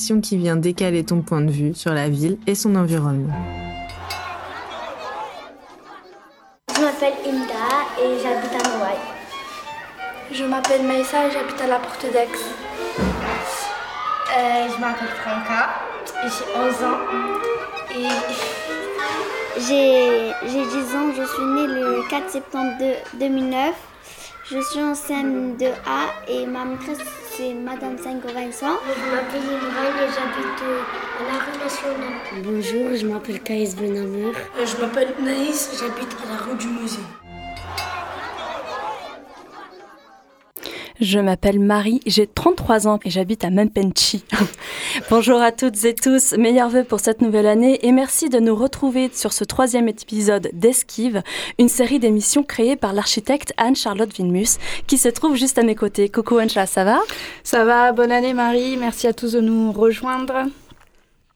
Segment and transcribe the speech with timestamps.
[0.00, 3.34] l'émission qui vient décaler ton point de vue sur la ville et son environnement.
[6.74, 7.68] Je m'appelle Hilda
[8.02, 8.96] et j'habite à Noailles.
[10.32, 12.28] Je m'appelle Maïssa et j'habite à la Porte d'Aix.
[14.38, 15.68] Euh, je m'appelle Franca,
[16.22, 17.00] j'ai 11 ans
[17.94, 18.08] et
[19.58, 23.74] J'ai j'ai 10 ans, je suis née le 4 septembre de 2009.
[24.50, 26.98] Je suis en CM2A et ma maîtresse
[27.36, 28.76] c'est Madame Sengo Vincent.
[28.84, 30.62] Je m'appelle Imran et j'habite
[31.18, 32.42] à la rue nationale.
[32.44, 34.32] Bonjour, je m'appelle Kaïs Benamer.
[34.58, 36.98] Euh, Je m'appelle Naïs, j'habite à la rue du Musée.
[41.00, 44.22] Je m'appelle Marie, j'ai 33 ans et j'habite à Mempenchi.
[45.10, 48.54] Bonjour à toutes et tous, meilleurs vœux pour cette nouvelle année et merci de nous
[48.54, 51.22] retrouver sur ce troisième épisode d'Esquive,
[51.58, 56.10] une série d'émissions créée par l'architecte Anne-Charlotte Vilmus qui se trouve juste à mes côtés.
[56.10, 56.98] Coucou Anne-Charlotte, ça va?
[57.44, 60.50] Ça va, bonne année Marie, merci à tous de nous rejoindre.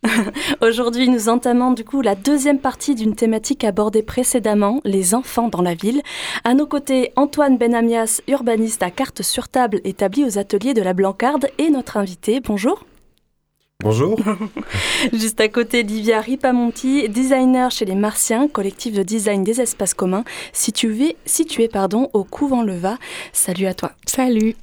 [0.61, 5.63] Aujourd'hui, nous entamons du coup la deuxième partie d'une thématique abordée précédemment, les enfants dans
[5.63, 6.03] la ville.
[6.45, 10.93] À nos côtés, Antoine Benamias, urbaniste à carte sur table établi aux ateliers de la
[10.93, 12.41] Blancarde et notre invité.
[12.41, 12.85] Bonjour.
[13.85, 14.19] Bonjour.
[15.13, 20.25] Juste à côté, Livia Ripamonti, designer chez les Martiens, collectif de design des espaces communs,
[20.55, 22.97] situé, situé pardon, au Couvent Leva.
[23.35, 23.93] Salut à toi.
[24.07, 24.57] Salut.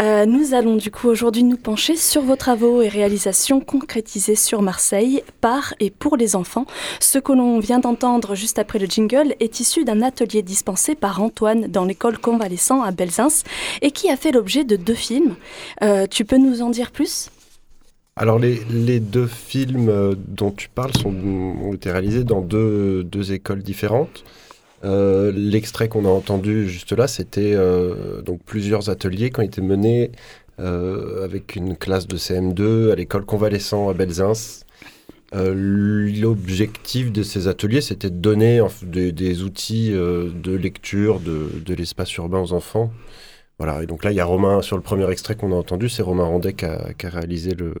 [0.00, 4.60] Euh, nous allons du coup aujourd'hui nous pencher sur vos travaux et réalisations concrétisés sur
[4.60, 6.66] Marseille par et pour les enfants.
[7.00, 11.22] Ce que l'on vient d'entendre juste après le jingle est issu d'un atelier dispensé par
[11.22, 13.44] Antoine dans l'école convalescent à Belzins
[13.80, 15.36] et qui a fait l'objet de deux films.
[15.80, 17.30] Euh, tu peux nous en dire plus?
[18.14, 23.62] Alors les, deux films euh, dont tu parles sont, ont été réalisés dans deux, écoles
[23.62, 24.24] différentes.
[24.84, 29.62] Euh, L'extrait qu'on a entendu juste là, c'était euh, donc plusieurs ateliers qui ont été
[29.62, 30.10] menés
[30.58, 34.62] avec une classe de CM2 à l'école convalescent à Belzins.
[35.32, 42.52] L'objectif de ces ateliers, c'était de donner des, outils de lecture de l'espace urbain aux
[42.52, 42.92] enfants.
[43.62, 45.88] Voilà, et donc là, il y a Romain, sur le premier extrait qu'on a entendu,
[45.88, 47.74] c'est Romain Rondet qui a, qui a réalisé le,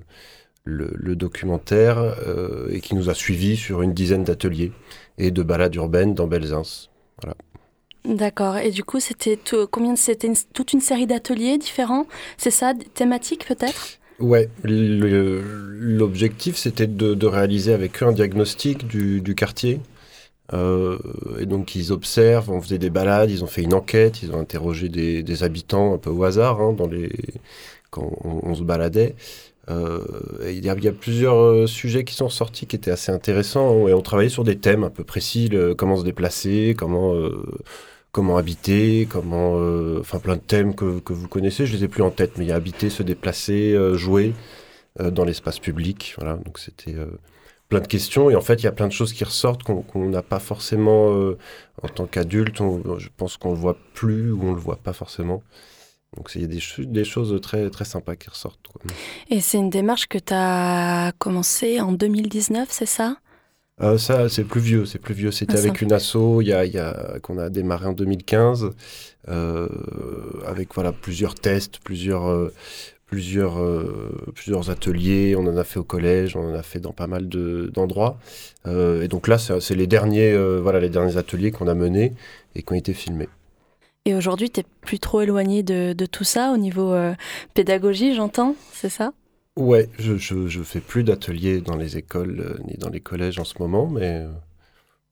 [0.62, 4.70] le, le documentaire euh, et qui nous a suivis sur une dizaine d'ateliers
[5.18, 6.86] et de balades urbaines dans Belzins.
[8.04, 8.58] D'accord.
[8.58, 12.06] Et du coup, c'était tout- combien C'était une- toute une série d'ateliers différents?
[12.36, 13.98] C'est ça, thématiques peut-être?
[14.20, 19.80] Ouais, l'objectif c'était de, de réaliser avec eux un diagnostic du, du quartier.
[20.52, 20.98] Euh,
[21.38, 24.40] et donc ils observent, on faisait des balades, ils ont fait une enquête, ils ont
[24.40, 26.76] interrogé des, habitants un peu au hasard hein,
[27.90, 29.14] quand on, se baladait.
[29.70, 30.00] Euh,
[30.46, 34.02] il, y a, plusieurs euh, sujets qui sont ressortis qui étaient assez intéressants et on
[34.02, 37.14] travaillait sur des thèmes un peu précis, comment se déplacer, comment,
[38.10, 39.54] comment habiter, comment,
[40.00, 42.48] enfin plein de thèmes que, vous connaissez, je les ai plus en tête, mais il
[42.48, 44.34] y a habiter, se déplacer, jouer
[45.00, 46.96] dans l'espace public, voilà, donc c'était
[47.72, 50.08] plein de questions et en fait il y a plein de choses qui ressortent qu'on
[50.08, 51.38] n'a pas forcément euh,
[51.82, 52.58] en tant qu'adulte,
[52.98, 55.42] je pense qu'on le voit plus ou on le voit pas forcément.
[56.16, 58.66] Donc il y a des, cho- des choses très très sympas qui ressortent.
[58.70, 58.80] quoi.
[59.30, 63.16] Et c'est une démarche que tu as commencée en 2019, c'est ça?
[63.80, 65.30] Euh, ça, c'est plus vieux, c'est plus vieux.
[65.32, 68.70] C'était Ah, avec une asso il y a, y a- qu'on a démarré en 2015,
[69.28, 69.66] euh,
[70.46, 72.52] avec voilà plusieurs tests, plusieurs, euh,
[73.12, 75.36] plusieurs, euh, plusieurs ateliers.
[75.36, 78.18] On en a fait au collège, on en a fait dans pas mal de- d'endroits.
[78.66, 82.14] Euh, et donc là, c'est les derniers, euh, voilà, les derniers ateliers qu'on a menés
[82.54, 83.28] et qui ont été filmés.
[84.06, 86.94] Et aujourd'hui, tu plus trop éloigné de, de tout ça au niveau
[87.54, 89.12] pédagogie, j'entends, c'est ça?
[89.56, 93.44] Ouais, je, je, je fais plus d'ateliers dans les écoles ni dans les collèges en
[93.44, 94.24] ce moment, mais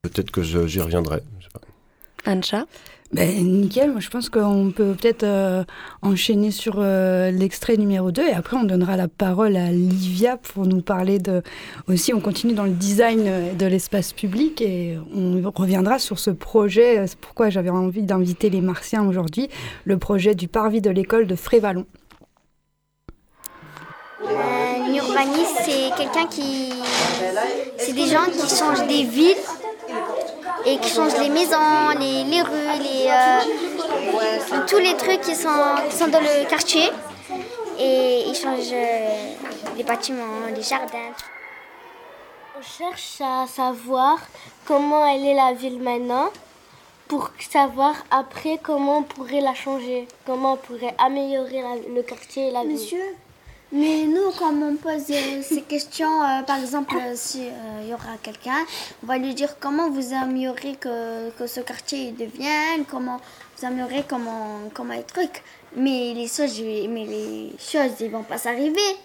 [0.01, 1.21] peut-être que j'y reviendrai.
[1.39, 2.31] je sais pas.
[2.31, 2.65] Ancha?
[3.13, 5.65] Ben, nickel, moi je pense qu'on peut peut-être euh,
[6.01, 10.65] enchaîner sur euh, l'extrait numéro 2 et après on donnera la parole à Livia pour
[10.65, 11.41] nous parler de...
[11.89, 16.29] Aussi on continue dans le design euh, de l'espace public et on reviendra sur ce
[16.29, 19.49] projet, euh, c'est pourquoi j'avais envie d'inviter les Martiens aujourd'hui,
[19.83, 21.85] le projet du parvis de l'école de Frévalon.
[24.23, 26.69] Un urbaniste, c'est quelqu'un qui.
[27.77, 29.35] C'est des gens qui changent des villes
[30.65, 35.49] et qui changent les maisons, les, les rues, les, euh, tous les trucs qui sont,
[35.89, 36.89] qui sont dans le quartier.
[37.79, 39.33] Et ils changent euh,
[39.77, 41.13] les bâtiments, les jardins.
[42.57, 44.19] On cherche à savoir
[44.65, 46.29] comment elle est la ville maintenant
[47.07, 52.49] pour savoir après comment on pourrait la changer, comment on pourrait améliorer la- le quartier
[52.49, 52.73] et la ville.
[52.73, 53.03] Monsieur,
[53.73, 57.51] mais nous, comme on pose euh, ces questions, euh, par exemple, euh, si euh,
[57.83, 58.65] il y aura quelqu'un,
[59.01, 63.21] on va lui dire comment vous améliorez que, que ce quartier devienne, comment
[63.57, 65.41] vous améliorez comment, comment les trucs.
[65.75, 68.97] Mais les choses, mais les choses, ils vont pas s'arriver.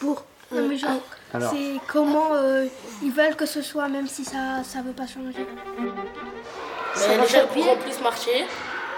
[0.00, 0.24] pour.
[0.50, 1.00] Non, mais genre,
[1.32, 2.66] c'est comment euh,
[3.02, 5.46] ils veulent que ce soit, même si ça ne veut pas changer.
[5.78, 8.44] Mais les gens pourront plus marcher,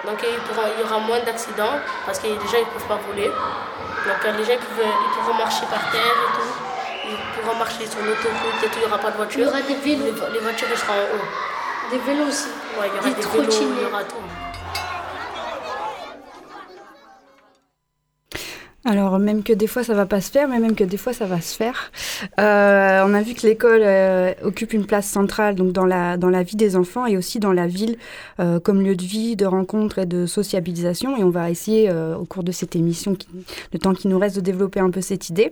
[0.04, 3.30] donc il, y aura moins d'accidents, parce que les gens ne peuvent pas voler.
[4.04, 6.52] Donc les gens ils pourront marcher par terre et tout.
[7.08, 9.40] Ils pourront marcher sur l'autoroute et tout, il n'y aura pas de voiture.
[9.40, 10.14] Il y aura des vélos.
[10.32, 11.90] Les, voitures seront en haut.
[11.90, 12.48] Des vélos aussi.
[12.78, 14.16] Ouais, il y aura des, vélos, il y aura tout.
[18.86, 21.14] Alors même que des fois ça va pas se faire, mais même que des fois
[21.14, 21.90] ça va se faire.
[22.38, 26.28] Euh, on a vu que l'école euh, occupe une place centrale donc dans la dans
[26.28, 27.96] la vie des enfants et aussi dans la ville
[28.40, 31.16] euh, comme lieu de vie, de rencontre et de sociabilisation.
[31.16, 33.16] Et on va essayer au cours de cette émission,
[33.72, 35.50] le temps qui nous reste, de développer un peu cette idée.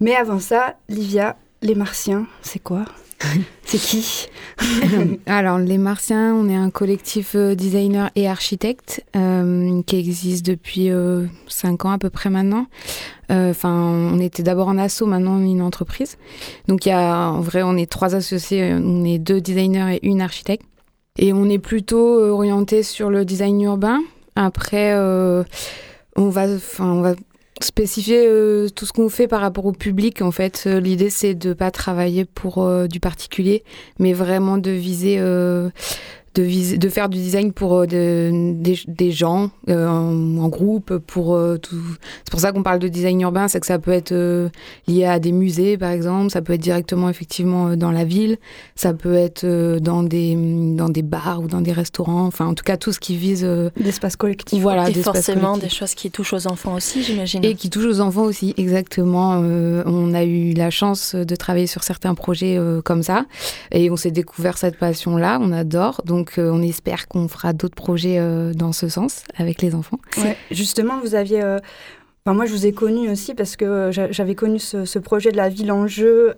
[0.00, 2.84] Mais avant ça, Livia, les Martiens, c'est quoi?
[3.64, 4.28] c'est qui
[5.26, 10.88] Alors, les Martiens, on est un collectif euh, designer et architecte euh, qui existe depuis
[11.48, 12.66] 5 euh, ans à peu près maintenant.
[13.28, 16.16] Enfin, on était d'abord en asso, maintenant une entreprise.
[16.68, 20.64] Donc, en vrai, on est trois associés, on est deux designers et une architecte.
[21.18, 23.98] Et on est plutôt orienté sur le design urbain.
[24.36, 26.46] Après, on va,
[26.78, 27.14] on va
[27.62, 30.22] spécifier euh, tout ce qu'on fait par rapport au public.
[30.22, 33.64] En fait, euh, l'idée c'est de pas travailler pour euh, du particulier,
[33.98, 35.18] mais vraiment de viser
[36.36, 40.98] de, de faire du design pour euh, des, gens euh, en, groupe.
[40.98, 41.76] Pour, euh, tout.
[42.24, 44.14] C'est pour ça qu'on parle de design urbain, c'est que ça peut être
[44.86, 48.38] lié à des musées, par exemple, ça peut être directement effectivement dans la ville,
[48.74, 49.46] ça peut être
[49.78, 53.00] dans, des, dans des bars ou dans des restaurants, enfin en tout cas tout ce
[53.00, 53.46] qui vise...
[53.76, 54.60] L'espace collectif.
[54.60, 57.44] Voilà, Et forcément des choses qui touchent aux enfants aussi, j'imagine.
[57.44, 59.32] Et qui touchent aux enfants aussi, exactement.
[59.32, 63.24] on a eu la chance de travailler sur certains projets comme ça,
[63.72, 66.02] et on s'est découvert cette passion-là, on adore.
[66.04, 69.74] Donc donc euh, on espère qu'on fera d'autres projets euh, dans ce sens avec les
[69.76, 69.98] enfants.
[70.50, 71.42] Justement, vous aviez...
[71.42, 71.58] Euh,
[72.26, 75.70] moi, je vous ai connu aussi parce que j'avais connu ce, projet de la ville
[75.70, 76.34] en jeu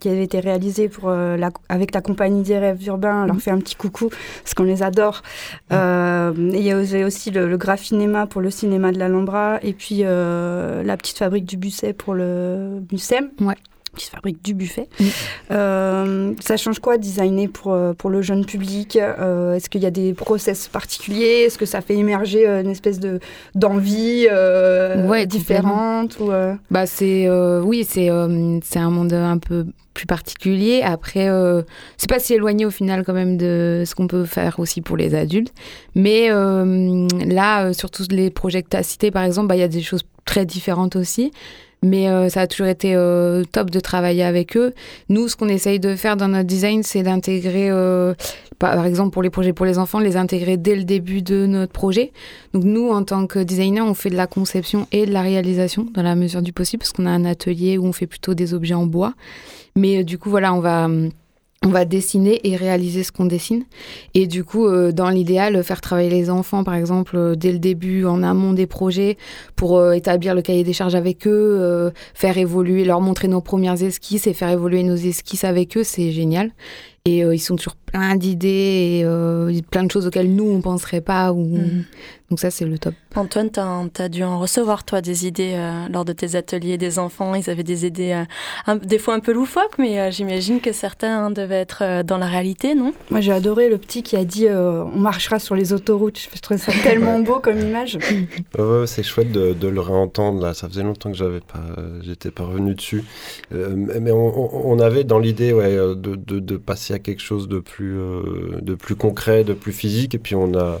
[0.00, 3.22] qui avait été réalisé pour, avec la compagnie des rêves urbains.
[3.22, 3.40] On leur mhm.
[3.40, 4.08] fait un petit coucou
[4.42, 5.22] parce qu'on les adore.
[5.70, 10.96] il y a aussi le, le graphinéma pour le cinéma de l'Alhambra et puis la
[10.96, 13.30] petite fabrique du Busset pour le Bussem.
[13.40, 13.54] Ouais
[13.94, 14.88] qui se fabrique du buffet.
[14.98, 15.04] Mm.
[15.50, 19.86] Euh, ça change quoi designer pour, euh, pour le jeune public euh, Est-ce qu'il y
[19.86, 21.44] a des process particuliers?
[21.46, 23.20] Est-ce que ça fait émerger une espèce de
[23.54, 26.30] d'envie ouais, différente ou,
[26.70, 27.28] bah c'est
[27.60, 28.10] oui c'est
[28.62, 30.82] c'est un monde un peu plus particulier.
[30.82, 31.28] Après,
[31.96, 34.96] c'est pas si éloigné au final quand même de ce qu'on peut faire aussi pour
[34.96, 35.52] les adultes.
[35.94, 39.64] Mais là, sur tous les projets que tu as cités, par exemple, bah, il y
[39.64, 41.32] a des choses très différentes aussi.
[41.84, 44.72] Mais euh, ça a toujours été euh, top de travailler avec eux.
[45.10, 48.14] Nous, ce qu'on essaye de faire dans notre design, c'est d'intégrer, euh,
[48.58, 51.72] par exemple pour les projets pour les enfants, les intégrer dès le début de notre
[51.72, 52.12] projet.
[52.54, 55.86] Donc nous, en tant que designer, on fait de la conception et de la réalisation
[55.92, 58.54] dans la mesure du possible, parce qu'on a un atelier où on fait plutôt des
[58.54, 59.12] objets en bois.
[59.76, 61.10] Mais du coup, voilà, on va hum,
[61.64, 63.64] on va dessiner et réaliser ce qu'on dessine.
[64.12, 67.58] Et du coup, euh, dans l'idéal, faire travailler les enfants, par exemple, euh, dès le
[67.58, 69.16] début, en amont des projets,
[69.56, 73.82] pour euh, établir le cahier des charges avec eux, faire évoluer, leur montrer nos premières
[73.82, 76.52] esquisses et faire évoluer nos esquisses avec eux, c'est génial.
[77.06, 79.04] Et ils sont toujours plein d'idées
[79.50, 81.32] et plein de choses auxquelles nous, on ne penserait pas.
[81.32, 81.44] Ou...
[81.44, 81.84] Mhm.
[82.30, 82.94] Donc ça, c'est le top.
[83.14, 83.60] Antoine, tu
[84.02, 87.34] as, dû en recevoir, toi, des idées euh, lors de tes ateliers des enfants.
[87.34, 88.24] Ils avaient des idées,
[88.66, 92.26] euh, des fois un peu loufoques, mais euh, j'imagine que certains devaient être dans la
[92.26, 92.92] réalité, non?
[93.10, 96.18] Moi, j'ai adoré le petit qui a dit on marchera sur les autoroutes.
[96.34, 97.98] Je trouvais ça tellement beau comme image.
[98.86, 100.40] c'est chouette de, le réentendre.
[100.40, 100.54] Là.
[100.54, 101.60] Ça faisait longtemps que j'avais pas,
[102.02, 103.04] j'étais pas revenu dessus.
[103.52, 107.98] mais on, avait dans l'idée ouais, de, de, passer à quelque chose de plus,
[108.62, 110.14] de plus concret, de plus physique.
[110.14, 110.80] Et puis on a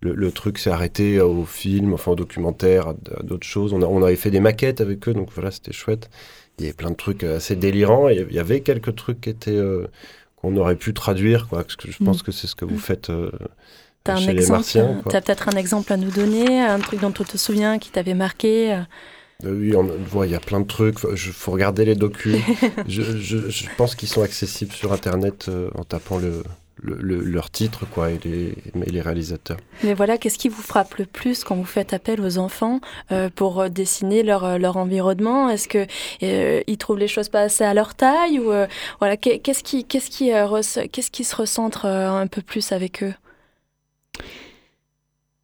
[0.00, 3.72] le, truc s'est arrêté au film, enfin au documentaire, à, d'autres choses.
[3.72, 6.08] On, a, on avait fait des maquettes avec eux, donc voilà, c'était chouette.
[6.58, 8.08] Il y avait plein de trucs assez délirants.
[8.08, 9.86] Et il y avait quelques trucs qui étaient euh,
[10.36, 11.62] qu'on aurait pu traduire, quoi.
[11.62, 12.26] Parce que je pense mm.
[12.26, 13.10] que c'est ce que vous faites.
[13.10, 13.30] Euh,
[14.16, 15.02] chez les Martiens.
[15.08, 17.90] Tu as peut-être un exemple à nous donner, un truc dont tu te souviens qui
[17.90, 18.80] t'avait marqué euh?
[19.44, 20.98] Oui, on voit, il y a plein de trucs.
[21.10, 22.36] Il faut regarder les docus.
[22.88, 26.42] je, je, je, pense qu'ils sont accessibles sur Internet en tapant le,
[26.82, 29.58] leur titre quoi, et les, les, réalisateurs.
[29.82, 32.80] Mais voilà, qu'est-ce qui vous frappe le plus quand vous faites appel aux enfants
[33.12, 35.48] euh, pour euh, dessiner leur, euh, leur environnement?
[35.48, 35.86] Est-ce que
[36.20, 38.52] ils trouvent les choses pas assez à leur taille ou
[38.98, 40.30] voilà, qu'est-ce qui, qu'est-ce qui,
[40.90, 43.14] qu'est-ce qui se recentre un peu plus avec eux?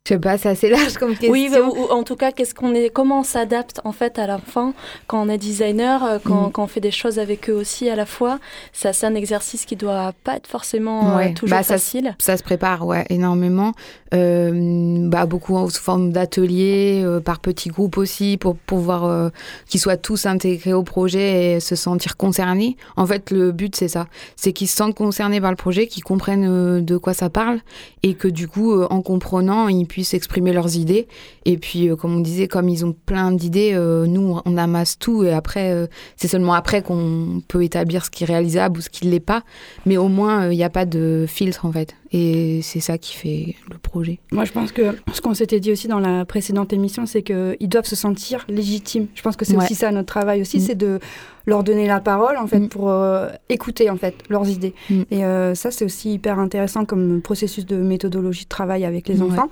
[0.07, 1.33] Je sais pas, c'est assez large comme question.
[1.33, 4.75] Oui, ou, en tout cas, qu'est-ce qu'on est, comment on s'adapte en fait à l'enfant
[5.07, 6.53] quand on est designer, euh, quand, mm.
[6.53, 8.39] quand, on fait des choses avec eux aussi à la fois.
[8.75, 12.15] Ça, c'est un exercice qui doit pas être forcément euh, toujours bah, facile.
[12.19, 13.73] Ça, se prépare, ouais, énormément.
[14.13, 19.31] Euh, bah, beaucoup sous forme d'ateliers, par petits groupes aussi, pour pouvoir
[19.71, 22.77] qu'ils soient tous intégrés au projet et se sentir concernés.
[22.97, 24.07] En fait, le but, c'est ça.
[24.37, 27.61] C'est qu'ils se sentent concernés par le projet, qu'ils comprennent de quoi ça parle
[28.03, 31.07] et que du coup, en comprenant, ils puissent exprimer leurs idées.
[31.45, 34.99] Et puis, euh, comme on disait, comme ils ont plein d'idées, euh, nous, on amasse
[34.99, 35.23] tout.
[35.23, 35.87] Et après, euh,
[36.17, 39.21] c'est seulement après qu'on peut établir ce qui est réalisable ou ce qui ne l'est
[39.21, 39.45] pas.
[39.87, 41.95] Mais au moins, il n'y a pas de filtre, en fait.
[42.17, 44.21] Et c'est ça qui fait le projet.
[44.31, 47.69] Moi, je pense que ce qu'on s'était dit aussi dans la précédente émission, c'est qu'ils
[47.69, 49.09] doivent se sentir légitimes.
[49.17, 50.61] Je pense que c'est aussi ça notre travail aussi, mm.
[50.61, 51.01] c'est de
[51.45, 52.69] leur donner la parole en fait mm.
[52.69, 54.75] pour euh, écouter en fait leurs idées.
[54.91, 55.03] Mm.
[55.11, 59.21] Et euh, ça, c'est aussi hyper intéressant comme processus de méthodologie de travail avec les
[59.21, 59.51] enfants.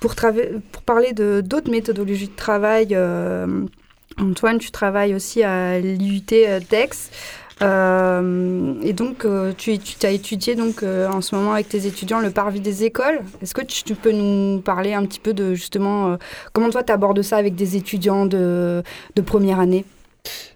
[0.00, 0.14] Pour,
[0.72, 2.88] pour parler de d'autres méthodologies de travail.
[2.92, 3.66] Euh,
[4.16, 6.22] Antoine, tu travailles aussi à l'IUT
[6.70, 7.10] DEX.
[7.62, 12.20] Euh, et donc, euh, tu, as étudié donc, euh, en ce moment avec tes étudiants
[12.20, 13.20] le parvis des écoles.
[13.42, 16.16] Est-ce que tu, peux nous parler un petit peu de justement
[16.52, 18.82] comment toi tu abordes ça avec des étudiants de,
[19.24, 19.84] première année?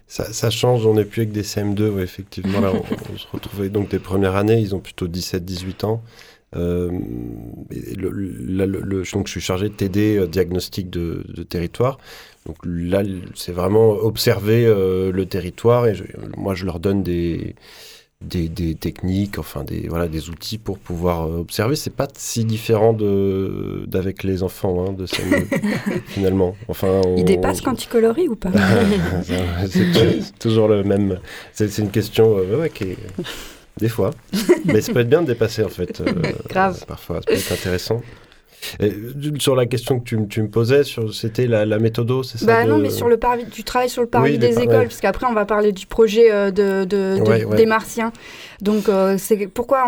[0.07, 2.59] Ça, change, on n'est plus avec des CM2, effectivement.
[2.61, 6.01] On, se retrouvait donc des premières années, ils ont plutôt 17-18 ans.
[6.55, 6.91] Euh,
[7.97, 11.97] le, donc je suis chargé de TD diagnostic de, territoire.
[12.45, 13.03] Donc là,
[13.35, 15.93] c'est vraiment observer euh, le territoire et
[16.35, 17.55] moi, je leur donne des,
[18.23, 21.75] des, des, techniques, enfin des, voilà, des outils pour pouvoir euh, observer.
[21.75, 25.05] C'est pas si différent de, d'avec les enfants, hein, de
[26.07, 26.55] finalement.
[26.67, 28.51] Enfin, Ils dépassent quand ils colorient ou pas?
[29.69, 31.19] C'est, toujours le même.
[31.53, 32.97] C'est, une question euh, qui est.
[33.79, 34.11] Des fois.
[34.65, 36.03] Mais ça peut être bien de dépasser en fait.
[36.49, 36.85] Grave.
[36.85, 38.01] Parfois, ça peut être intéressant
[39.39, 42.77] sur la question que tu, me posais, c'était la, la méthodo, c'est ça bah Non,
[42.77, 45.45] mais sur le parvis, tu travailles sur le parvis des écoles, parce qu'après on va
[45.45, 48.11] parler du projet euh, de, des Martiens.
[48.61, 49.85] Donc, euh, c'est pourquoi,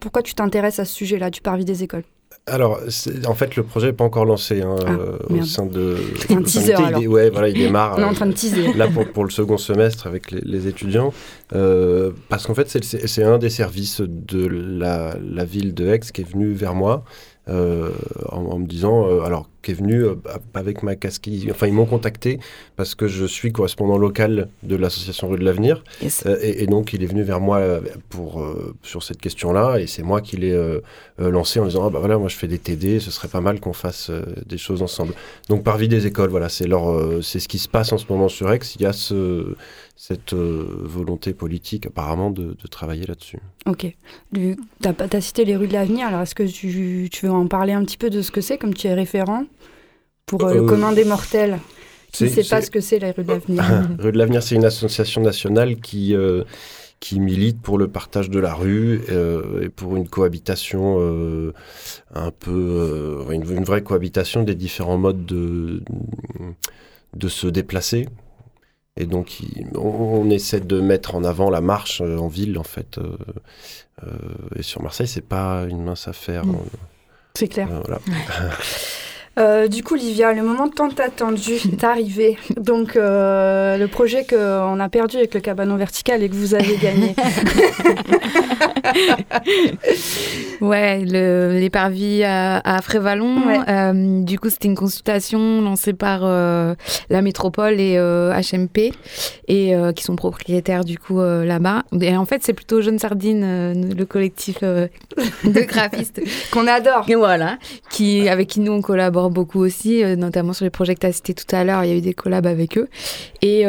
[0.00, 2.04] pourquoi tu t'intéresses à ce sujet-là, du parvis des écoles?
[2.46, 2.80] Alors,
[3.26, 5.96] en fait, le projet n'est pas encore lancé hein, ah, euh, au sein de.
[6.18, 6.74] C'est un teaser.
[6.98, 7.96] Il, ouais, voilà, il démarre.
[7.98, 8.72] On est en train de teaser.
[8.72, 11.12] Là, pour, pour, le second semestre avec les, les étudiants.
[11.50, 16.28] parce qu'en fait, c'est un des services de la, la, ville de Aix qui est
[16.28, 17.04] venu vers moi
[17.48, 17.90] euh,
[18.28, 20.14] en, me disant, euh, alors qui est venu euh,
[20.54, 22.38] avec ma casquette, enfin ils m'ont contacté
[22.76, 25.84] parce que je suis correspondant local de l'association Rue de l'Avenir.
[26.42, 27.60] Et, donc il est venu vers moi
[28.08, 28.44] pour,
[28.82, 29.78] sur cette question-là.
[29.78, 30.78] Et c'est moi qui l'ai
[31.18, 33.60] lancé en disant, ah, bah voilà, moi je fais des TD, ce serait pas mal
[33.60, 34.10] qu'on fasse
[34.46, 35.12] des choses ensemble.
[35.48, 38.50] Donc par vie des écoles, voilà, c'est ce qui se passe en ce moment sur
[38.50, 39.54] Aix, il y a ce
[39.98, 43.40] cette euh, volonté politique apparemment de, travailler là-dessus.
[43.66, 43.92] Ok.
[44.32, 47.84] Tu as, cité les rues de l'avenir, alors est-ce que tu, veux en parler un
[47.84, 49.44] petit peu de ce que c'est, comme tu es référent?
[50.28, 51.58] Pour euh, le euh, commun des mortels
[52.12, 53.64] qui ne sait pas ce que c'est les rues de l'avenir
[53.98, 56.14] Rue de l'avenir, c'est une association nationale qui,
[57.00, 59.02] qui milite pour le partage de la rue
[59.60, 60.98] et pour une cohabitation
[62.14, 65.82] un peu, une, une, vraie cohabitation des différents modes de,
[67.14, 68.06] de se déplacer
[68.98, 69.38] et donc,
[69.76, 72.98] on, essaie de mettre en avant la marche euh, en ville, en fait.
[72.98, 73.16] Euh,
[74.02, 74.10] euh,
[74.56, 76.44] et sur Marseille, c'est pas une mince affaire.
[76.44, 76.58] Mm.
[77.34, 77.68] C'est clair.
[79.68, 82.36] du coup, Livia, le moment tant attendu est arrivé.
[82.56, 87.14] Donc, le projet qu'on a perdu avec le cabanon vertical et que vous avez gagné.
[90.60, 93.42] ouais, le, les parvis à, à Frévalon.
[93.68, 96.74] Euh, du coup, c'était une consultation lancée par euh,
[97.10, 98.90] la métropole et HMP, euh,
[99.48, 101.84] et qui sont propriétaires du coup là-bas.
[102.00, 104.90] Et en fait, c'est plutôt Jeune Sardine, le collectif de
[105.66, 107.04] graphistes qu'on adore.
[107.08, 107.58] Et voilà,
[107.90, 111.12] qui avec qui nous on collabore beaucoup aussi, notamment sur les projets que tu as
[111.12, 111.84] cités tout à l'heure.
[111.84, 112.88] Il y a eu des collabs avec eux,
[113.42, 113.64] et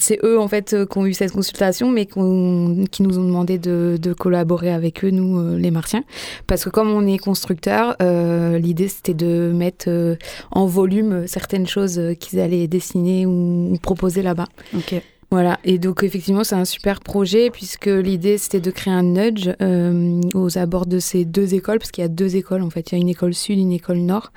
[0.00, 4.14] c'est eux en fait qui ont eu cette consultation, mais qui nous ont demandé de,
[4.18, 6.04] collaborer avec eux, nous les Martiens.
[6.46, 10.16] Parce que comme on est constructeur, euh, l'idée c'était de mettre euh,
[10.50, 14.48] en volume certaines choses euh, qu'ils allaient dessiner ou, proposer là-bas.
[14.76, 14.94] Ok.
[15.32, 19.48] Voilà, et donc effectivement c'est un super projet puisque l'idée c'était de créer un nudge
[20.34, 22.96] aux abords de ces deux écoles, parce qu'il y a deux écoles en fait, il
[22.96, 24.30] y a une école sud, une école nord.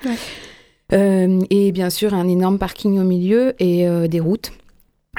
[0.90, 4.52] et bien sûr un énorme parking au milieu et des routes.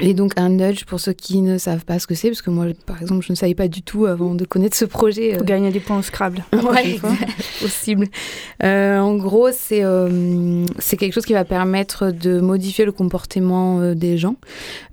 [0.00, 2.50] Et donc un nudge pour ceux qui ne savent pas ce que c'est, parce que
[2.50, 5.36] moi, par exemple, je ne savais pas du tout avant de connaître ce projet.
[5.36, 6.44] Pour gagner des points au Scrabble.
[6.52, 7.00] ouais,
[7.60, 8.06] possible.
[8.62, 13.80] Euh, en gros, c'est euh, c'est quelque chose qui va permettre de modifier le comportement
[13.80, 14.36] euh, des gens.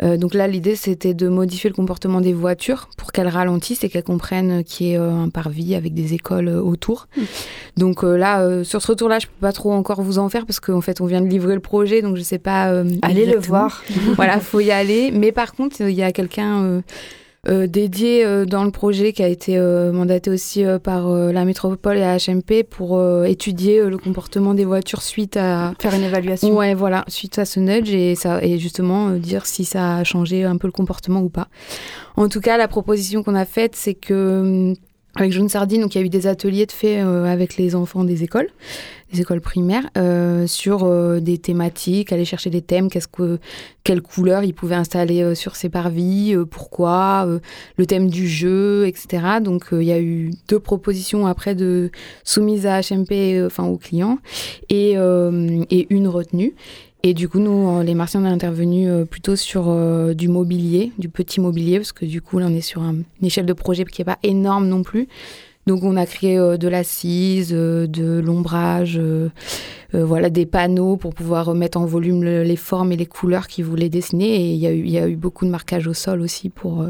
[0.02, 4.04] donc là, l'idée, c'était de modifier le comportement des voitures pour qu'elles ralentissent et qu'elles
[4.04, 7.08] comprennent qu'il y ait un parvis avec des écoles autour.
[7.16, 7.24] Hmm.
[7.78, 10.82] Donc là, sur ce retour-là, je peux pas trop encore vous en faire parce qu'en
[10.82, 12.84] fait, on vient de livrer le projet, donc je sais pas.
[13.02, 13.84] Allez le voir.
[14.16, 14.95] voilà, faut y aller.
[15.14, 16.82] Mais par contre, il y a quelqu'un
[17.48, 21.98] euh, dédié euh, dans le projet qui a été euh, mandaté aussi par la métropole
[21.98, 26.56] et la HMP pour étudier le comportement des voitures suite à faire une évaluation.
[26.56, 30.44] Ouais, voilà, suite à ce nudge et ça et justement dire si ça a changé
[30.44, 31.48] un peu le comportement ou pas.
[32.16, 34.74] En tout cas, la proposition qu'on a faite, c'est que
[35.16, 38.04] avec Jaune Sardine, donc il y a eu des ateliers de fait avec les enfants
[38.04, 38.50] des écoles
[39.22, 43.40] écoles primaires euh, sur euh, des thématiques, aller chercher des thèmes, qu'est-ce que,
[43.84, 47.28] quelles couleurs ils pouvaient installer euh, sur ces parvis, pourquoi,
[47.78, 49.40] le thème du jeu, etc.
[49.42, 51.92] Donc il y a eu deux propositions après de
[52.24, 54.20] soumises à HMP, enfin aux clients,
[54.70, 56.54] et, et une retenue.
[57.04, 59.66] Et du coup, nous, les Martiens, on a intervenu plutôt sur
[60.16, 63.46] du mobilier, du petit mobilier, parce que du coup, là, on est sur une échelle
[63.46, 65.08] de projet qui n'est pas énorme non plus.
[65.68, 69.30] Donc on a créé euh, de l'assise, euh, de l'ombrage, euh,
[69.94, 73.90] voilà des panneaux pour pouvoir mettre en volume les formes et les couleurs qu'ils voulaient
[73.90, 74.36] dessiner.
[74.36, 76.86] Et il y, a eu, y a eu beaucoup de marquage au sol aussi pour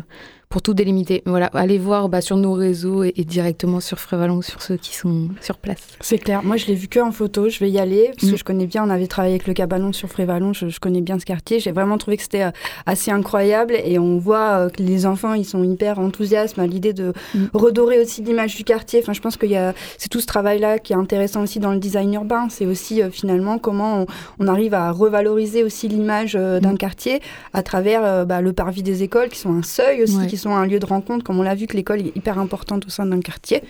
[0.56, 1.22] pour tout délimiter.
[1.26, 5.28] Voilà, allez voir bah, sur nos réseaux et, directement sur Frévalon, sur ceux qui sont
[5.42, 5.86] sur place.
[6.00, 6.46] C'est clair.
[6.46, 7.50] Moi, je l'ai vu que en photo.
[7.50, 8.38] Je vais y aller parce que mm.
[8.38, 8.86] je connais bien.
[8.86, 10.54] On avait travaillé avec le Cabanon sur Frévalon.
[10.54, 11.60] Je, connais bien ce quartier.
[11.60, 12.52] J'ai vraiment trouvé que c'était euh,
[12.86, 16.94] assez incroyable et on voit euh, que les enfants, ils sont hyper enthousiastes à l'idée
[16.94, 17.48] de mm.
[17.52, 19.02] redorer aussi l'image du quartier.
[19.04, 19.48] Enfin, je pense que
[19.98, 22.48] c'est tout ce travail-là qui est intéressant aussi dans le design urbain.
[22.50, 24.06] C'est aussi euh, finalement comment
[24.40, 26.78] on, arrive à revaloriser aussi l'image d'un mm.
[26.78, 27.20] quartier
[27.52, 30.66] à travers bah, le parvis des écoles qui sont un seuil aussi, qui sont un
[30.66, 33.22] lieu de rencontre, comme on l'a vu que l'école est hyper importante au sein d'un
[33.22, 33.64] quartier.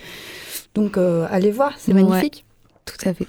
[0.73, 2.45] Donc euh, allez voir, c'est magnifique.
[2.85, 3.27] tout à fait.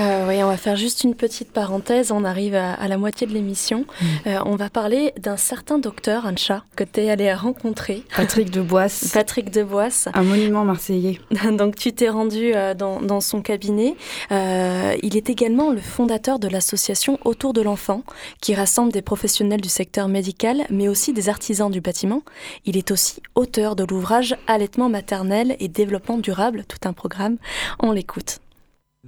[0.00, 2.10] Euh, oui, on va faire juste une petite parenthèse.
[2.10, 3.80] On arrive à, la moitié de l'émission.
[4.00, 4.06] Mm.
[4.26, 8.02] Euh, on va parler d'un certain docteur, Ancha, que tu es allé rencontrer.
[8.16, 8.88] Patrick Debois.
[9.12, 10.08] Patrick Debois.
[10.12, 11.20] Un monument marseillais.
[11.52, 13.94] Donc, tu t'es rendu euh, dans, dans, son cabinet.
[14.30, 18.02] il est également le fondateur de l'association Autour de l'enfant,
[18.40, 22.22] qui rassemble des professionnels du secteur médical, mais aussi des artisans du bâtiment.
[22.64, 27.36] Il est aussi auteur de l'ouvrage Allaitement maternel et développement durable, tout un programme.
[27.78, 28.40] On l'écoute.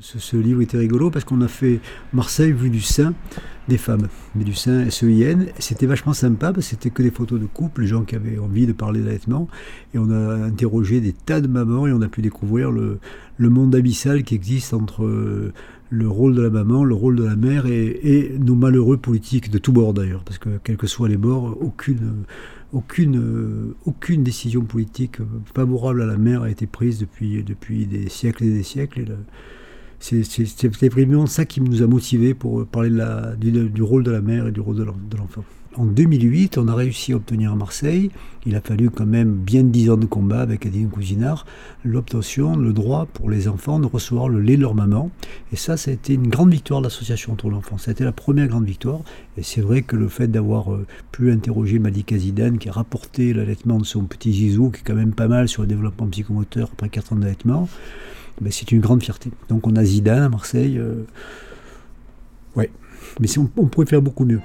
[0.01, 1.81] Ce, livre était rigolo parce qu'on a fait
[2.13, 3.15] Marseille vu du sein
[3.67, 5.47] des femmes, mais du sein S-E-I-N.
[5.59, 8.39] C'était vachement sympa parce que c'était que des photos de couple, les gens qui avaient
[8.39, 9.49] envie de parler d'allaitement.
[9.95, 12.99] Et on a interrogé des tas de mamans et on a pu découvrir le,
[13.39, 15.55] monde abyssal qui existe entre euh,
[15.89, 19.57] le rôle de la maman, le rôle de la mère et, nos malheureux politiques de
[19.57, 20.25] tous bords d'ailleurs.
[20.25, 22.25] Parce que quels que soient les bords, aucune
[22.73, 25.21] aucune décision politique
[25.55, 29.17] favorable à la mère a été prise depuis, des siècles et des siècles.
[30.01, 32.91] C'est vraiment ça qui nous a motivés pour parler
[33.39, 35.45] du, rôle de la mère et du rôle de l'enfant.
[35.77, 38.11] En 2008, on a réussi à obtenir à Marseille,
[38.47, 41.45] il a fallu quand même bien dix ans de combat avec Adine Cousinard,
[41.85, 45.11] l'obtention, le droit pour les enfants de recevoir le lait de leur maman.
[45.53, 47.77] Et ça, ça a été une grande victoire de l'association pour l'enfant.
[47.77, 49.01] Ça a été la première grande victoire.
[49.37, 53.35] Et c'est vrai que le fait d'avoir euh, pu interroger Malika Zidane, qui a rapporté
[53.35, 56.71] l'allaitement de son petit Zizou, qui est quand même pas mal sur le développement psychomoteur
[56.73, 57.69] après 4 ans d'allaitement,
[58.41, 59.31] ben, c'est une grande fierté.
[59.49, 60.79] Donc on a Zidane à Marseille.
[60.79, 61.07] Euh,
[62.55, 62.71] ouais,
[63.21, 64.41] mais on, on pourrait faire beaucoup mieux.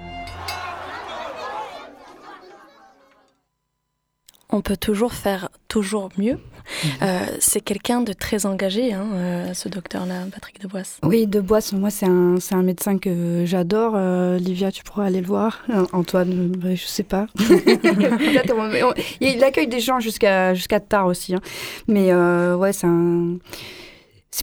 [4.52, 6.34] On peut toujours faire toujours mieux.
[6.34, 6.92] Mhm.
[7.02, 10.82] Euh, c'est quelqu'un de très engagé, hein, euh, ce docteur-là, Patrick Debois.
[11.04, 13.98] Oui, Debois, moi, c'est un, un, médecin que j'adore.
[14.38, 15.64] Livia, tu pourras aller le voir.
[15.92, 17.28] Antoine, je je sais pas.
[19.22, 21.36] il accueille des gens jusqu'à jusqu'à tard aussi.
[21.36, 21.42] Hein.
[21.88, 23.38] Mais ouais, c'est un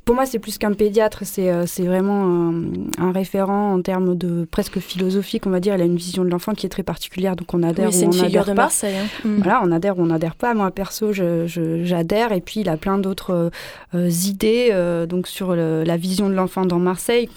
[0.05, 2.53] pour moi, c'est plus qu'un pédiatre, c'est euh, vraiment
[2.99, 5.75] un, référent en termes de presque philosophique, on va dire.
[5.75, 8.09] Il a une vision de l'enfant qui est très particulière, donc on adhère oui, ou
[8.09, 8.55] on une figure de pas.
[8.55, 8.97] Marseille.
[8.97, 9.07] Hein.
[9.25, 9.43] Mm.
[9.43, 10.53] Voilà, on adhère ou on n'adhère pas.
[10.53, 12.33] Moi, perso, j'adhère.
[12.33, 13.51] Et puis, il a plein d'autres
[13.95, 17.31] euh, idées euh, donc sur la vision de l'enfant dans Marseille,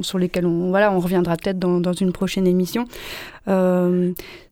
[0.00, 2.86] sur lesquelles on, voilà, on reviendra peut-être dans, dans, une prochaine émission.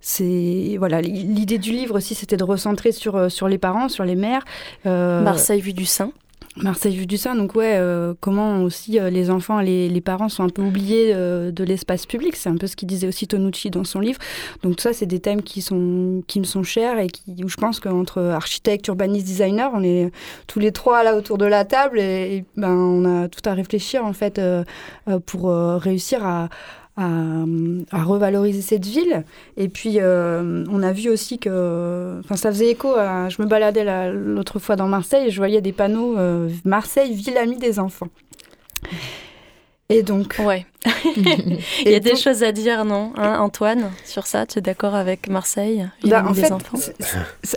[0.00, 4.16] c'est voilà l'idée du livre aussi, c'était de recentrer sur sur les parents, sur les
[4.16, 4.44] mères.
[4.84, 6.12] Marseille vue du sein.
[6.62, 10.28] Marseille Vue du Sein, donc ouais, euh, comment aussi euh, les enfants, les, les, parents
[10.28, 13.26] sont un peu oubliés euh, de l'espace public, c'est un peu ce qu'il disait aussi
[13.26, 14.18] Tonucci dans son livre.
[14.62, 17.56] Donc ça, c'est des thèmes qui, sont, qui me sont chers et qui, où je
[17.56, 20.10] pense qu'entre architectes, urbanistes, designers, on est
[20.46, 24.04] tous les trois là autour de la table et ben, on a tout à réfléchir
[24.04, 24.40] en fait
[25.26, 26.48] pour réussir à,
[26.98, 29.24] revaloriser cette ville.
[29.56, 32.94] Et puis, euh, on a vu aussi que, enfin, ça faisait écho.
[32.94, 37.14] À, je me baladais l'autre fois dans Marseille et je voyais des panneaux euh, Marseille,
[37.14, 38.08] ville amie des enfants.
[39.90, 40.66] Et donc Ouais.
[41.84, 44.44] Il y a des choses à dire, non hein, Antoine, sur ça?
[44.44, 45.88] Tu es d'accord avec Marseille?
[46.04, 46.52] Bah, En fait,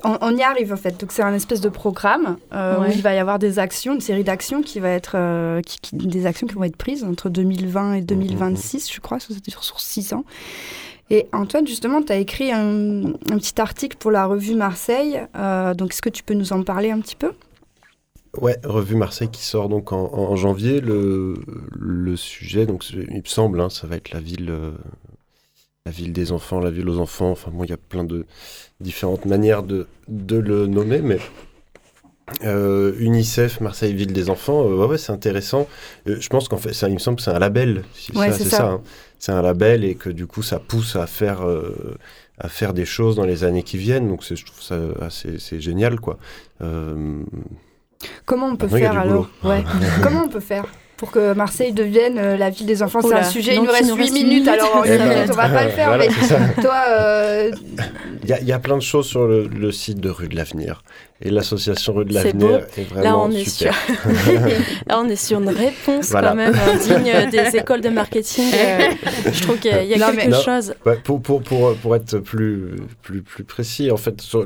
[0.03, 0.99] on, y arrive en fait.
[0.99, 4.01] Donc c'est un espèce de programme euh, où il va y avoir des actions, une
[4.01, 7.95] série d'actions qui va être, euh, qui, des actions qui vont être prises entre 2020
[7.95, 10.23] et 2026, je crois, sur, sur six ans.
[11.11, 15.21] Et Antoine, justement, tu as écrit un, petit article pour la revue Marseille.
[15.35, 17.33] Euh, donc, est-ce que tu peux nous en parler un petit peu?
[18.37, 20.79] Ouais, revue Marseille qui sort donc en, janvier.
[20.79, 21.35] Le,
[21.77, 24.71] le, sujet, donc il me semble, hein, ça va être la ville, euh,
[25.85, 27.31] la ville des enfants, la ville aux enfants.
[27.31, 28.25] Enfin bon, il y a plein de
[28.79, 31.19] différentes manières de, de le nommer, mais
[32.45, 35.67] euh, UNICEF, Marseille Ville des Enfants, euh, ouais, c'est intéressant.
[36.05, 37.83] je pense qu'en fait, ça, il me semble que c'est un label.
[38.15, 38.65] ouais, c'est ça.
[38.65, 38.81] Hein.
[39.19, 41.45] C'est un label et que du coup, ça pousse à faire,
[42.39, 44.07] à faire des choses dans les années qui viennent.
[44.07, 46.17] Donc, je trouve ça assez génial, quoi.
[48.25, 49.63] Comment on peut faire alors ouais.
[50.03, 50.65] Comment on peut faire
[50.97, 53.01] pour que Marseille devienne euh, la ville des enfants?
[53.01, 55.63] C'est un sujet, il nous reste 8 minutes, alors en 8 minutes, on va pas
[55.63, 55.97] le faire.
[55.97, 56.07] mais
[56.61, 56.83] toi.
[56.89, 57.51] Euh,
[58.23, 60.83] il y, a plein de choses sur le, site de Rue de l'Avenir.
[61.21, 63.75] Et l'association Rue de l'Avenir est, vraiment Là, on est super.
[63.75, 64.11] Sur...
[64.87, 68.51] Là, on est sur une réponse quand même hein, digne des écoles de marketing.
[68.53, 68.79] Euh,
[69.31, 70.75] je trouve qu'il y a, quelque chose.
[71.03, 74.45] pour, pour, pour, pour, être plus, plus, plus précis, en fait, sur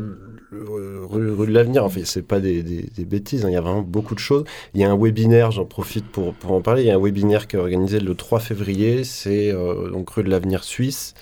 [0.63, 2.63] rue, de l'Avenir, en fait, c'est pas des,
[2.99, 3.49] bêtises, hein.
[3.49, 4.43] il y a vraiment beaucoup de choses.
[4.73, 7.47] Il y a un webinaire, j'en profite pour, en parler, il y a un webinaire
[7.47, 11.13] qui est organisé le 3 février, c'est euh, donc rue de l'Avenir Suisse,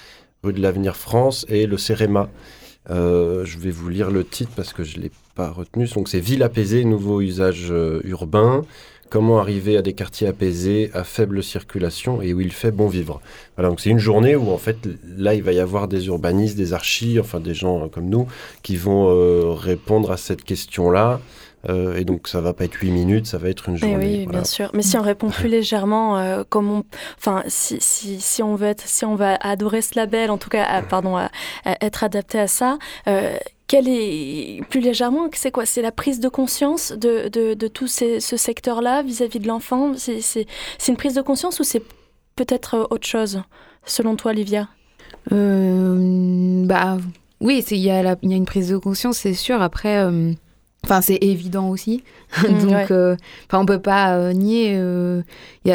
[0.43, 2.29] rue de l'Avenir France et le CEREMA.
[2.89, 5.87] Euh, je vais vous lire le titre parce que je ne l'ai pas retenu.
[5.95, 8.63] Donc c'est Ville apaisée, nouveau usage euh, urbain
[9.09, 13.21] comment arriver à des quartiers apaisés, à faible circulation et où il fait bon vivre.
[13.55, 14.77] Voilà, donc c'est une journée où en fait
[15.17, 18.27] là il va y avoir des urbanistes, des archis, enfin des gens comme nous
[18.61, 21.19] qui vont euh, répondre à cette question-là.
[21.69, 23.95] Euh, et donc ça va pas être 8 minutes, ça va être une eh journée.
[23.95, 24.69] oui, bien sûr.
[24.73, 26.83] Mais si on répond plus légèrement, euh, comme on,
[27.17, 30.49] enfin, si, si, si, on veut être, si on va adorer ce label, en tout
[30.49, 31.17] cas, pardon,
[31.65, 32.79] être adapté à ça,
[33.73, 35.65] quelle est, plus légèrement, c'est quoi?
[35.65, 39.93] C'est la prise de conscience de, de, de tout ce secteur-là vis-à-vis de l'enfant?
[39.97, 40.45] C'est
[40.87, 41.81] une prise de conscience ou c'est
[42.35, 43.41] peut-être euh, autre chose,
[43.83, 44.67] selon toi, Livia?
[45.31, 46.99] Euh, Bah
[47.41, 49.59] oui, il y, y, a une prise de conscience, c'est sûr.
[49.59, 50.33] Après, euh,
[50.83, 52.03] enfin c'est évident aussi.
[52.43, 53.15] Mmh, Donc, euh,
[53.47, 54.79] enfin on peut pas nier.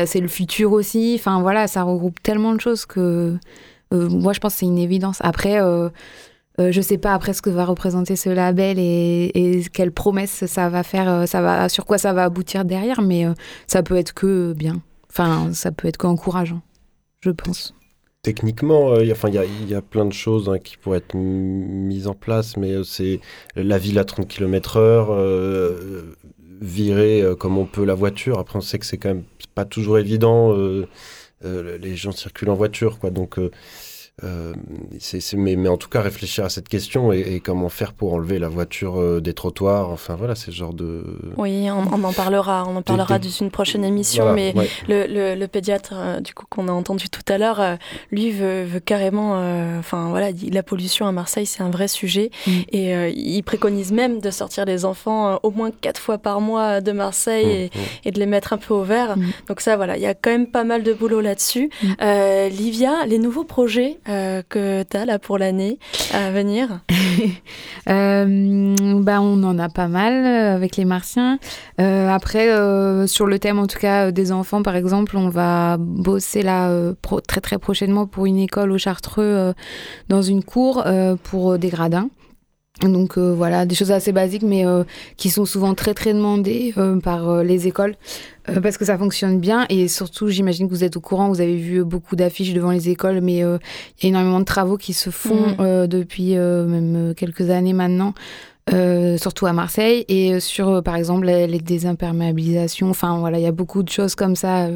[0.06, 1.16] c'est le futur aussi.
[1.18, 3.36] Enfin voilà, ça regroupe tellement de choses que
[3.90, 5.18] moi je pense que c'est une évidence.
[5.20, 5.58] Après
[6.60, 10.68] euh, je sais pas après ce que va représenter ce label et, quelles promesses ça
[10.68, 13.32] va faire, euh, ça va, sur quoi ça va aboutir derrière, mais euh,
[13.66, 14.82] ça peut être que bien.
[15.08, 16.62] Enfin, ça peut être qu'encourageant,
[17.20, 17.74] je pense.
[18.22, 22.56] Techniquement, il y, y, a plein de choses hein, qui pourraient être mises en place,
[22.56, 23.20] mais c'est
[23.54, 26.04] la ville à 30 km/h,
[26.60, 28.38] virer comme on peut la voiture.
[28.38, 30.54] Après, on sait que c'est quand même pas toujours évident.
[31.42, 33.10] les gens circulent en voiture, quoi.
[33.10, 33.38] Donc,
[34.24, 34.52] euh,
[35.34, 38.48] mais, mais, en tout cas, réfléchir à cette question et, comment faire pour enlever la
[38.48, 39.90] voiture euh, des trottoirs.
[39.90, 41.04] Enfin, voilà, c'est ce genre de.
[41.36, 42.64] Oui, on, en parlera.
[42.66, 44.32] On en parlera dans une prochaine émission.
[44.32, 44.54] mais
[44.88, 47.78] le, le, pédiatre, euh, du coup, qu'on a entendu tout à l'heure,
[48.10, 49.38] lui veut, veut carrément.
[49.78, 52.30] Enfin, voilà, la pollution à Marseille, c'est un vrai sujet.
[52.46, 52.50] Mm.
[52.72, 56.92] Et il préconise même de sortir les enfants au moins quatre fois par mois de
[56.92, 58.06] Marseille mm, et, mm.
[58.06, 59.16] et, de les mettre un peu au vert.
[59.46, 61.70] Donc, ça, voilà, il y a quand même pas mal de boulot là-dessus.
[62.00, 65.78] Livia, les nouveaux projets euh, que tu as là pour l'année
[66.12, 66.80] à venir?
[67.88, 71.38] Euh, bah, On en a pas mal euh, avec les Martiens.
[71.78, 72.48] après,
[73.06, 76.70] sur le thème en tout cas des enfants, par exemple, on va bosser là
[77.26, 79.54] très très prochainement pour une école au Chartreux
[80.08, 80.84] dans une cour
[81.22, 82.10] pour des gradins.
[82.82, 84.64] Donc voilà, des choses assez basiques, mais
[85.16, 87.96] qui sont souvent très très demandées par les écoles.
[88.48, 91.40] Euh, parce que ça fonctionne bien et surtout, j'imagine que vous êtes au courant, vous
[91.40, 93.58] avez vu beaucoup d'affiches devant les écoles, mais euh,
[93.98, 95.56] il y a énormément de travaux qui se font mm.
[95.60, 98.14] euh, depuis même quelques années maintenant.
[99.16, 103.82] surtout à Marseille et sur par exemple les, désimperméabilisations enfin voilà il y a beaucoup
[103.82, 104.68] de choses comme ça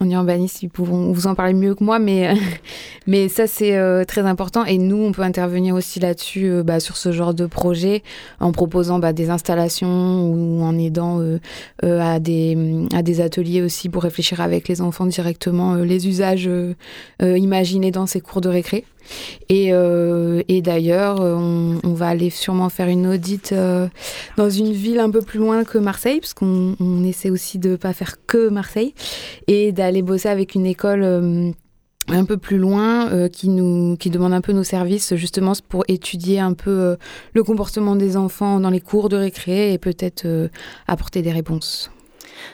[0.00, 2.32] en urbanisme, ils pourront vous en parler mieux que moi, mais,
[3.08, 4.64] mais ça, c'est euh, très important.
[4.64, 8.04] Et nous, on peut intervenir aussi là-dessus, euh, bah, sur ce genre de projet,
[8.38, 11.40] en proposant bah, des installations ou en aidant euh,
[11.82, 16.48] à, des, à des ateliers aussi pour réfléchir avec les enfants directement les usages
[17.20, 18.84] imaginés dans ces cours de récré.
[19.48, 23.88] Et, euh, et d'ailleurs, on, on, va aller sûrement faire une audite euh,
[24.36, 27.70] dans une ville un peu plus loin que Marseille, parce qu'on on essaie aussi de
[27.70, 28.94] ne pas faire que Marseille,
[29.46, 31.50] et d'aller bosser avec une école euh,
[32.08, 36.40] un peu plus loin qui nous qui demande un peu nos services justement pour étudier
[36.40, 36.96] un peu
[37.34, 40.26] le comportement des enfants dans les cours de récré et peut-être
[40.86, 41.90] apporter des réponses.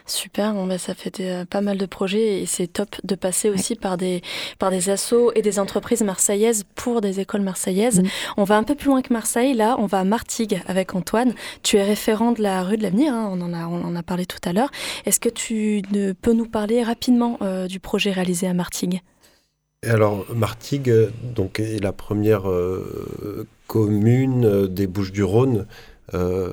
[0.06, 3.50] Super, bon, bah, ça fait euh, pas mal de projets et c'est top de passer
[3.50, 4.22] aussi par des,
[4.58, 8.00] par des assos et des entreprises marseillaises pour des écoles marseillaises.
[8.00, 8.06] Mm.
[8.36, 11.34] On va un peu plus loin que Marseille, là, on va à Martigues avec Antoine.
[11.62, 14.02] Tu es référent de la rue de l'Avenir, hein, on, en a, on en a
[14.02, 14.70] parlé tout à l'heure.
[15.06, 19.00] Est-ce que tu ne peux nous parler rapidement euh, du projet réalisé à Martigues?
[19.86, 22.44] Alors, Martigues donc, est la première
[23.66, 25.66] commune des Bouches-du-Rhône
[26.12, 26.52] euh,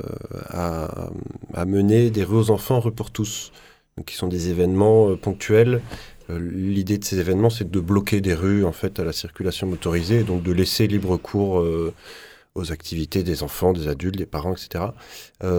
[0.50, 3.52] à, mener des rues aux enfants, rues pour tous,
[3.98, 5.82] donc, qui sont des événements euh, ponctuels.
[6.30, 9.68] Euh, l'idée de ces événements, c'est de bloquer des rues en fait à la circulation
[9.68, 11.66] motorisée, et donc de laisser libre cours
[12.56, 14.86] aux activités des enfants, des adultes, des parents, etc.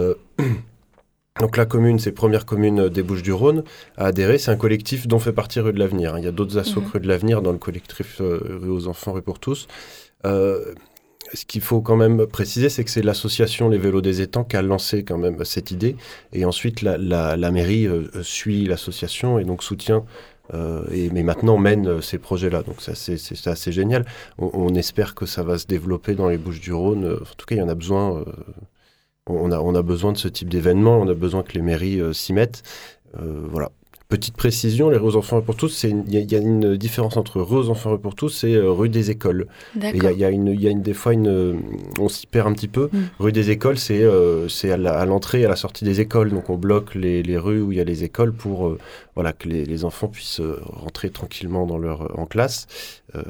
[1.39, 3.63] Donc la commune, c'est première commune des Bouches-du-Rhône,
[3.97, 4.37] a adhéré.
[4.37, 6.15] C'est un collectif dont fait partie Rue de l'Avenir.
[6.19, 6.91] Il y a d'autres assos mmh.
[6.93, 9.67] Rue de l'Avenir dans le collectif Rue aux enfants, Rue pour tous
[11.33, 14.57] ce qu'il faut quand même préciser, c'est que c'est l'association Les Vélos des Étangs qui
[14.57, 15.95] a lancé quand même cette idée.
[16.31, 20.05] Et ensuite, la, mairie euh, suit l'association et donc soutient.
[20.53, 22.63] Euh, et, mais maintenant mène euh, ces projets-là.
[22.63, 24.05] Donc c'est assez génial.
[24.37, 27.05] On, espère que ça va se développer dans les Bouches du Rhône.
[27.05, 28.23] En tout cas, il y en a besoin.
[29.27, 30.99] on, a, on a besoin de ce type d'événement.
[30.99, 32.63] On a besoin que les mairies s'y mettent.
[33.13, 33.71] voilà.
[34.13, 37.97] Petite précision, les rues enfants pour tous, il y, a une différence entre rues enfants
[37.97, 39.47] pour tous et euh, rue des écoles.
[39.75, 41.59] Il y, y, a une, y a une, des fois une,
[41.99, 42.91] on s'y perd un petit peu.
[42.93, 42.99] Mm.
[43.17, 46.57] Rue des écoles, c'est euh, à l'entrée et à la sortie des écoles, donc on
[46.57, 48.77] bloque les, les rues où il y a les écoles pour euh,
[49.15, 52.67] voilà que les, les, enfants puissent rentrer tranquillement dans leur en classe.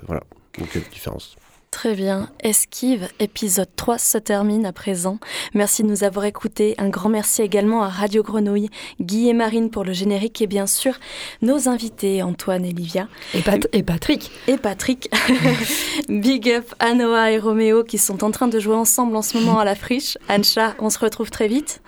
[0.05, 0.23] voilà,
[0.59, 1.37] donc il y a une différence.
[1.73, 2.29] Très bien.
[2.39, 5.17] Esquive, épisode 3 se termine à présent.
[5.55, 6.75] Merci de nous avoir écoutés.
[6.77, 8.69] Un grand merci également à Radio Grenouille,
[9.01, 10.93] Guy et Marine pour le générique et bien sûr
[11.41, 13.07] nos invités Antoine et Livia.
[13.33, 14.29] Et, et Patrick.
[14.47, 15.09] Et Patrick.
[16.09, 19.35] Big up à Noah et Roméo qui sont en train de jouer ensemble en ce
[19.39, 20.15] moment à la friche.
[20.29, 21.81] Ancha, on se retrouve très vite.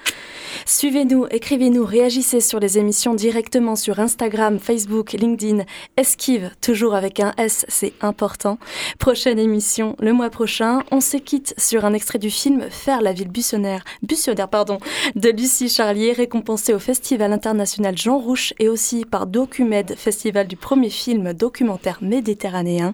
[0.66, 5.64] Suivez-nous, écrivez-nous, réagissez sur les émissions directement sur Instagram, Facebook, LinkedIn.
[5.98, 8.58] Esquive, toujours avec un S, c'est important.
[8.98, 10.84] Prochaine émission le mois prochain.
[10.92, 14.78] On se quitte sur un extrait du film Faire la ville buissonnaire, buissonnaire pardon,
[15.16, 20.56] de Lucie Charlier, récompensée au Festival international Jean Rouche et aussi par Documed, festival du
[20.56, 22.94] premier film documentaire méditerranéen.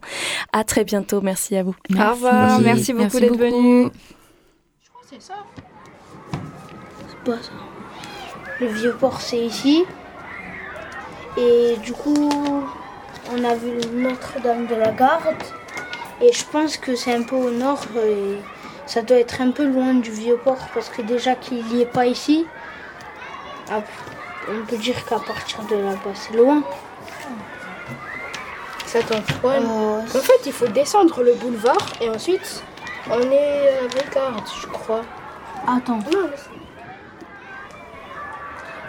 [0.53, 1.75] À très bientôt, merci à vous.
[1.93, 3.89] Au revoir, merci, beaucoup d'être venu.
[4.81, 5.45] Je crois que c'est ça.
[8.59, 9.83] Le vieux port, c'est ici.
[11.37, 12.29] Et du coup,
[13.33, 15.35] on a vu Notre-Dame de la Garde.
[16.21, 17.83] Et je pense que c'est un peu au nord.
[18.05, 18.37] Et
[18.85, 21.91] ça doit être un peu loin du vieux port parce que déjà qu'il n'y est
[21.91, 22.45] pas ici,
[23.69, 26.63] on peut dire qu'à partir de là-bas, c'est loin.
[28.85, 32.61] Ça euh, En fait, il faut descendre le boulevard et ensuite
[33.09, 35.01] on est à Bécard, je crois.
[35.65, 35.99] Attends.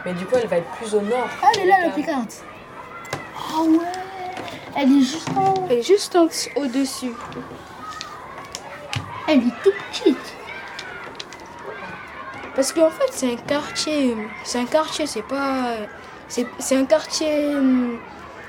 [0.04, 1.28] Mais du coup, elle va être plus au nord.
[1.40, 2.42] Ah, elle est là, la piquante.
[3.36, 4.01] Ah ouais.
[4.76, 5.54] Elle est juste en...
[5.68, 6.16] Elle est juste
[6.56, 7.12] au-dessus.
[9.28, 10.34] Elle est toute petite.
[12.54, 14.16] Parce qu'en fait, c'est un quartier.
[14.44, 15.76] C'est un quartier, c'est pas.
[16.28, 17.48] C'est un quartier.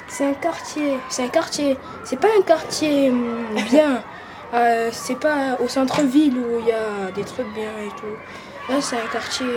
[0.07, 0.97] C'est un quartier.
[1.09, 1.77] C'est un quartier.
[2.03, 3.11] C'est pas un quartier
[3.69, 4.03] bien.
[4.53, 8.71] Euh, c'est pas au centre-ville où il y a des trucs bien et tout.
[8.71, 9.47] Là, c'est un quartier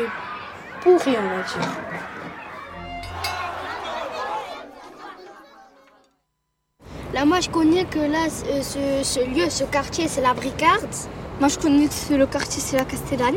[0.81, 2.16] pourri, on va dire.
[7.17, 10.95] Là, moi, je connais que là, ce, lieu, ce quartier, c'est la Bricarde.
[11.41, 13.37] Moi, je connais le quartier, c'est la Castellane.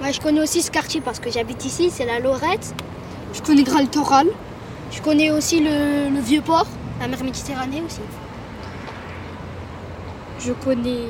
[0.00, 2.72] Moi, je connais aussi ce quartier parce que j'habite ici, c'est la Lorette.
[3.34, 4.28] Je connais Graal Toral.
[4.92, 6.68] Je connais aussi le, Vieux-Port,
[7.00, 7.98] la mer Méditerranée aussi.
[10.38, 11.08] Je connais